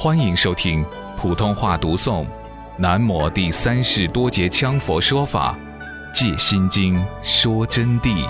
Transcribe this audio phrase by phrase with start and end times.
[0.00, 0.84] 欢迎收听
[1.16, 2.24] 普通话读诵
[2.78, 5.58] 《南摩第三世多杰羌佛说法·
[6.14, 8.24] 借心经说真谛》。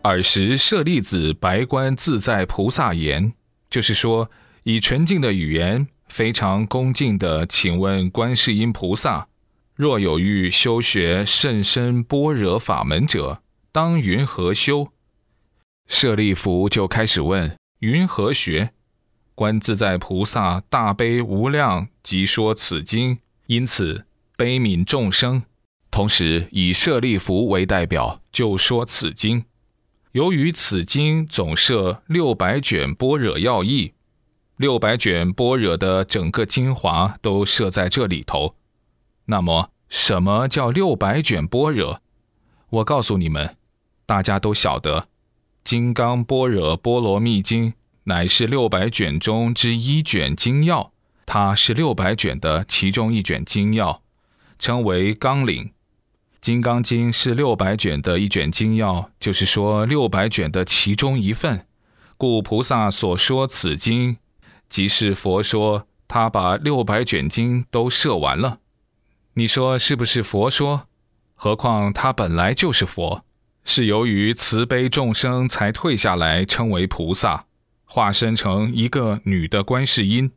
[0.00, 3.34] 尔时舍利子白观自在菩萨言，
[3.68, 4.30] 就是说，
[4.62, 9.28] 以纯净的语言，非常恭敬的请问观世音菩萨。
[9.74, 13.42] 若有欲修学甚深般若法门者，
[13.80, 14.88] 当云何修？
[15.86, 18.72] 舍利弗就开始问：云何学？
[19.36, 24.04] 观自在菩萨大悲无量，即说此经，因此
[24.36, 25.44] 悲悯众生，
[25.92, 29.44] 同时以舍利弗为代表，就说此经。
[30.10, 33.92] 由于此经总摄六百卷般若要义，
[34.56, 38.56] 六百卷般若的整个精华都摄在这里头。
[39.26, 42.00] 那么，什么叫六百卷般若？
[42.70, 43.56] 我告诉你们，
[44.08, 45.00] 大家都晓得，
[45.62, 47.72] 《金刚般若波罗蜜经》
[48.04, 50.92] 乃是六百卷中之一卷精要，
[51.26, 54.00] 它是六百卷的其中一卷精要，
[54.58, 55.64] 称为纲领。
[56.40, 61.66] 《金刚经》是六百卷的一卷精要，就是说六百卷的其中一份。
[62.16, 64.16] 故菩萨所说此经，
[64.70, 68.60] 即是佛说他把六百卷经都摄完了。
[69.34, 70.88] 你说是不是佛说？
[71.34, 73.22] 何况他本来就是佛，
[73.70, 77.44] 是由于慈悲众生才退下来称为菩萨，
[77.84, 80.32] 化身成一个女的观世音。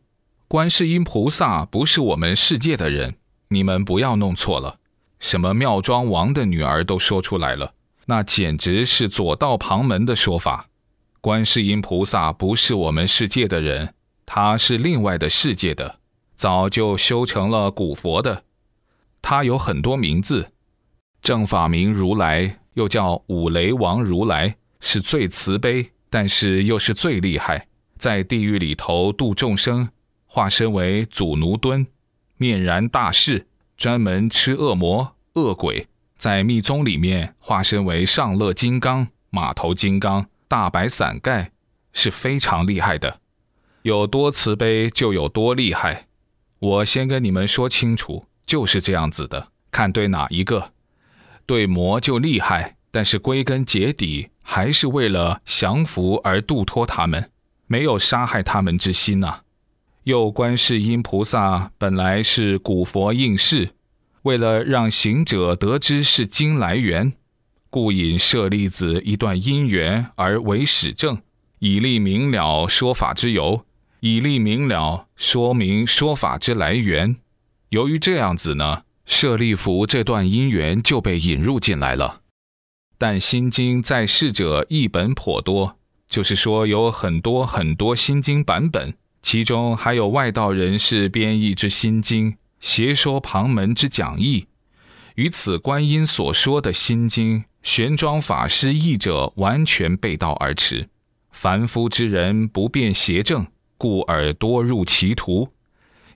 [0.50, 3.16] 观世音菩萨不是我们世界的人，
[3.48, 4.80] 你们不要弄错了。
[5.22, 7.74] 什么妙庄王的女儿都说出来了，
[8.08, 10.68] 那简直是左道旁门的说法。
[11.22, 13.94] 观世音菩萨不是我们世界的人，
[14.26, 16.00] 他是另外的世界的，
[16.36, 18.44] 早就修成了古佛的。
[19.22, 20.52] 他有很多名字，
[21.22, 29.90] 正法名如来，又叫五雷王如来，是最慈悲，但是又是最厉害，在地狱里头度众生，
[30.26, 31.86] 化身为祖奴敦，
[32.38, 33.48] 面然大士，
[33.78, 35.88] 专门吃恶魔恶鬼，
[36.18, 41.52] 在密宗里面化身为上乐金刚、马头金刚、大白伞盖，
[41.94, 43.20] 是非常厉害的。
[43.84, 46.08] 有多慈悲就有多厉害，
[46.60, 48.26] 我先跟你们说清楚。
[48.44, 50.74] 就是这样子的，看对哪一个，
[51.52, 57.30] 对魔就厉害，但是归根结底还是为了降服而度脱他们，
[57.68, 59.42] 没有杀害他们之心呐。
[60.06, 63.72] 又观世音菩萨本来是古佛应世，
[64.22, 67.12] 为了让行者得知是经来源，
[67.70, 71.22] 故引舍利子一段因缘而为始证，
[71.60, 73.66] 以利明了说法之由，
[74.00, 77.18] 以利明了说明说法之来源。
[77.72, 82.22] 由于这样子呢，舍利弗这段因缘就被引入进来了。
[82.98, 85.76] 但《心经》在世者译本颇多，
[86.08, 94.48] 就是说有很多很多心经版本，其中还有外道人士编译之心经，邪说旁门之讲义，
[95.16, 100.88] 与此观音所说的心经，玄奘法师译者完全背道而驰。
[101.32, 103.46] 凡夫之人不辨邪正，
[103.78, 105.50] 故而多入歧途。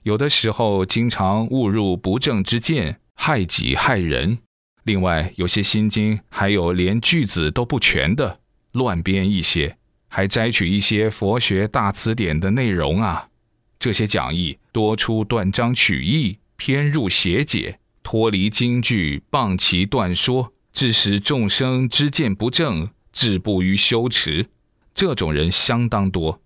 [0.06, 4.38] 有的时候，经常误入不正之见，害己害人。
[4.84, 8.38] 另外，有些心经还有连句子都不全的，
[8.70, 13.30] 乱编一些，还摘取一些佛学大词典的内容啊。
[13.80, 24.46] 这些讲义多出断章取义，偏入邪解，脱离经句，谤其断说，致使众生知见不正，止步于修持。
[24.94, 26.40] 这种人相当多，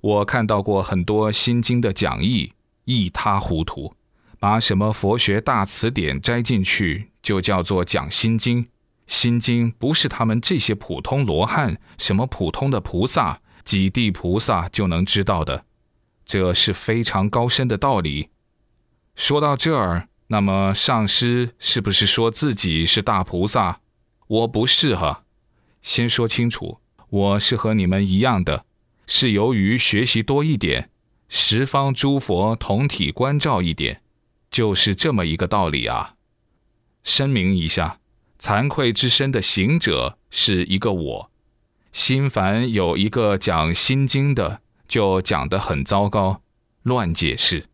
[0.00, 2.50] 我看到过很多心经的讲义。
[2.88, 3.94] 一塌糊涂，
[4.40, 8.66] 把什么佛学大词典摘进去，就叫做讲心经。
[9.06, 15.66] 心经不是他们这些普通罗汉、什么普通的菩萨、几地菩萨就能知道的，
[16.24, 18.30] 这是非常高深的道理。
[19.14, 23.80] 说到这儿，那么上师是不是说自己是大菩萨？
[24.28, 25.24] 我不是哈。
[25.82, 26.78] 先说清楚，
[27.10, 28.64] 我是和你们一样的，
[29.06, 30.88] 是由于学习多一点。
[31.28, 34.00] 十方诸佛同体关照一点，
[34.50, 36.14] 就是这么一个道理啊。
[37.04, 37.98] 声明一下，
[38.38, 41.30] 惭愧之身的行者是一个我。
[41.92, 46.42] 心凡有一个讲心经的，就讲得很糟糕，
[46.82, 47.66] 乱解释。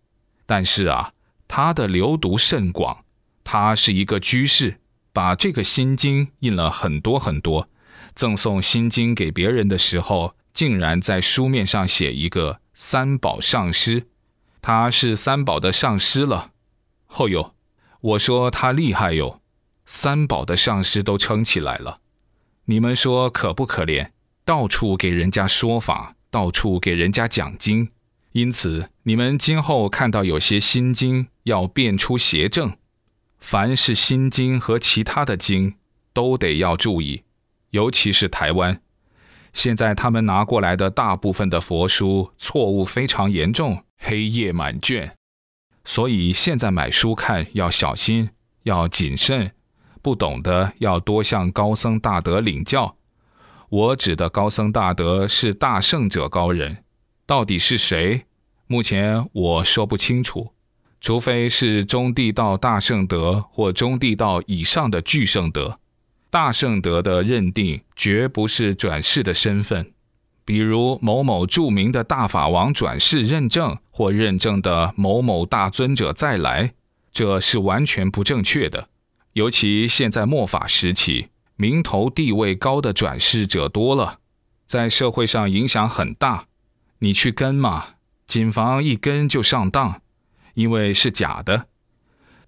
[0.47, 1.13] 但是啊，
[1.47, 3.05] 他的流毒甚广，
[3.45, 4.81] 他是一个居士，
[5.13, 7.69] 把这个心经印了很多很多，
[8.15, 12.61] 赠送心经给别人的时候，竟然在书面上写一个。
[12.75, 14.09] 三宝上师，
[14.61, 16.51] 他是三宝的上师了。
[17.07, 17.55] 后有，
[18.01, 19.41] 我说他厉害哟，
[19.87, 22.01] 三宝的上师都撑起来了。
[22.65, 24.11] 你们说可不可怜？
[24.45, 27.91] 到处给人家说法，到处给人家讲经，
[28.33, 32.77] 因此你们今后看到有些心经要变出邪正，
[33.39, 35.77] 凡是心经和其他的经
[36.13, 37.23] 都得要注意，
[37.71, 38.83] 尤其是台湾，
[39.55, 45.15] 现在他们拿过来的大部分的佛书错误非常严重，黑页满卷，
[45.85, 48.29] 所以现在买书看要小心，
[48.65, 49.53] 要谨慎，
[50.03, 52.97] 不懂的要多向高僧大德领教。
[53.71, 56.85] 我指的高僧大德是大圣者高人，
[57.25, 58.27] 到底是谁？
[58.67, 60.53] 目前我说不清楚，
[61.01, 65.79] 除非是中地道大圣德或中地道以上的巨圣德。
[66.35, 69.93] 大圣德的认定绝不是转世的身份，
[70.45, 76.75] 比如某某著名的大法王转世认证或认证的某某大尊者再来，
[77.13, 78.89] 这是完全不正确的。
[79.35, 81.29] 尤其现在末法时期。
[81.55, 84.19] 名头地位高的转世者多了，
[84.67, 86.47] 在社会上影响很大。
[86.99, 87.91] 你去跟嘛，
[88.27, 90.03] 谨防一跟就上当，
[90.55, 91.67] 因为是假的。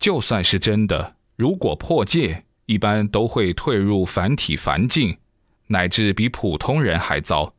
[0.01, 5.17] 就算是真的，如果破戒，一般都会退入凡体凡境，
[5.69, 7.55] 乃至比普通人还糟。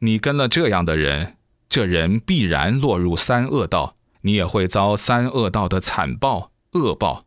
[0.00, 1.36] 你跟了这样的人，
[1.68, 7.24] 这人必然落入三恶道，你也会遭三恶道的惨报恶报。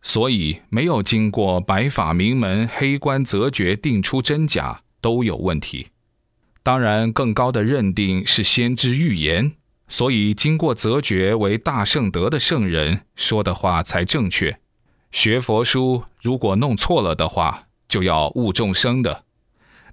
[0.00, 5.88] 所以，没有经过白法名门黑官择决定出真假，都有问题。
[6.64, 9.52] 当然，更高的认定是先知预言，
[9.86, 14.58] 所以经过择决为大圣德的圣人说的话才正确。
[15.12, 19.24] 学佛书如果弄错了的话，就要误众生的，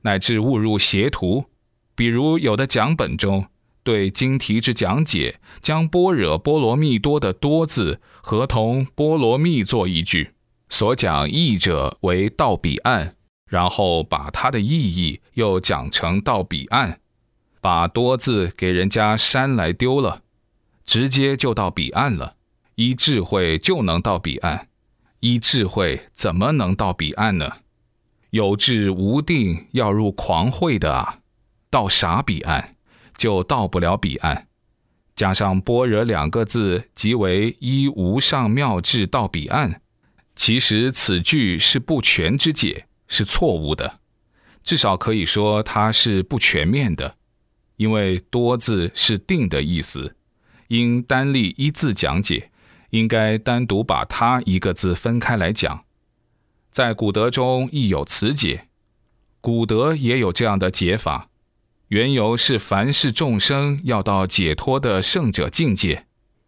[0.02, 1.46] 乃至误入邪途。
[1.94, 3.46] 比如有的讲本中。
[3.82, 10.34] 对经题之讲解，将般若波罗蜜多的多字合同波罗蜜做一句，
[10.70, 13.16] 所讲义者为到彼岸，
[13.50, 17.00] 然后把它的意义又讲成到彼岸，
[17.62, 20.22] 把多字给人家删来丢了，
[20.86, 22.36] 直接就到彼岸了。
[22.76, 24.68] 依智慧就能到彼岸，
[25.22, 27.58] 依智慧怎么能到彼岸呢？
[28.30, 31.20] 有智无定要入狂慧的啊，
[31.70, 32.76] 到啥彼岸？
[33.18, 34.48] 就到不了彼岸，
[35.14, 39.82] 加上“般若”两个字，即为依无上妙智到彼岸。
[40.38, 44.00] 其实此句是不全之解，是错误的。
[44.64, 47.18] 至少可以说它是不全面的，
[47.76, 50.16] 因为“多”字是定的意思，
[50.70, 52.49] 应单立一字讲解，
[52.92, 55.86] 应该单独把它一个字分开来讲。
[56.72, 58.68] 在古德中亦有此解，
[59.42, 61.30] 古德也有这样的解法。
[61.88, 66.06] 缘由是，凡是众生要到解脱的圣者境界，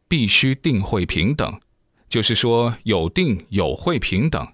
[0.08, 1.60] 必须定慧平等，
[2.08, 4.48] 就是说有定有慧平等，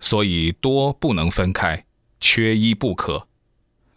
[0.00, 1.84] 所以多不能分开，
[2.18, 3.28] 缺一不可，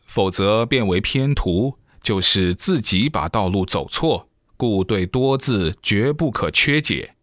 [0.05, 4.28] 否则变为偏途，就是自己把道路走错。
[4.59, 7.15] 故对多字绝不可缺解。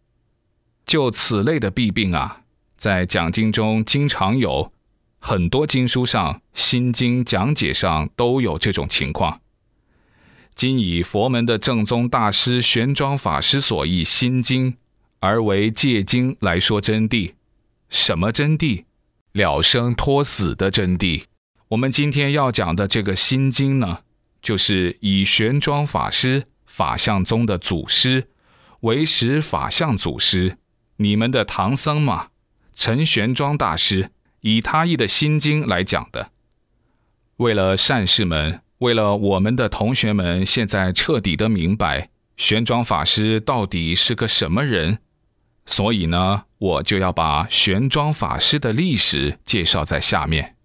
[0.87, 2.41] 就此类的弊病啊，
[2.75, 4.73] 在讲经中经常有。
[5.19, 9.41] 很多经书上、心经讲解上都有这种情况。
[10.55, 14.71] 今以佛门的正宗大师玄奘法师所译《心经》，
[15.19, 17.33] 而为戒经来说真谛。
[17.89, 18.85] 什么真谛？
[19.33, 21.25] 了生脱死的真谛。
[21.67, 23.99] 我们今天要讲的这个《心经》呢，
[24.41, 26.45] 就是以玄奘法师
[26.77, 28.27] 法相宗的祖师
[28.81, 30.59] 为识法相祖师，
[30.97, 32.27] 你们的唐僧嘛，
[32.75, 34.11] 陈玄奘大师。
[34.41, 36.29] 以他译的心经来讲的，
[37.37, 44.99] 为了善士们，为了我们的同学们，现在彻底的明白玄奘法师到底是个什么人，
[45.65, 50.56] 所以呢，我就要把玄奘法师的历史介绍在下面。